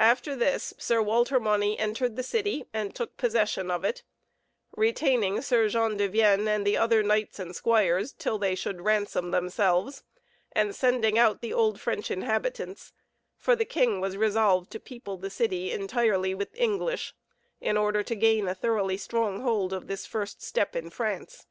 After 0.00 0.34
this, 0.34 0.74
Sir 0.78 1.00
Walter 1.00 1.38
Mauny 1.38 1.78
entered 1.78 2.16
the 2.16 2.24
city, 2.24 2.64
and 2.72 2.92
took 2.96 3.16
possession 3.16 3.70
of 3.70 3.84
it; 3.84 4.02
retaining 4.76 5.40
Sir 5.40 5.68
Jean 5.68 5.96
de 5.96 6.08
Vienne 6.08 6.48
and 6.48 6.66
the 6.66 6.76
other 6.76 7.00
knights 7.04 7.38
and 7.38 7.54
squires 7.54 8.12
till 8.12 8.38
they 8.38 8.56
should 8.56 8.80
ransom 8.80 9.30
themselves, 9.30 10.02
and 10.50 10.74
sending 10.74 11.16
out 11.16 11.42
the 11.42 11.52
old 11.52 11.80
French 11.80 12.10
inhabitants; 12.10 12.92
for 13.36 13.54
the 13.54 13.64
king 13.64 14.00
was 14.00 14.16
resolved 14.16 14.68
to 14.72 14.80
people 14.80 15.16
the 15.16 15.30
city 15.30 15.70
entirely 15.70 16.34
with 16.34 16.56
English, 16.58 17.14
in 17.60 17.76
order 17.76 18.02
to 18.02 18.16
gain 18.16 18.48
a 18.48 18.56
thoroughly 18.56 18.96
strong 18.96 19.42
hold 19.42 19.72
of 19.72 19.86
this 19.86 20.06
first 20.06 20.42
step 20.42 20.74
in 20.74 20.90
France. 20.90 21.46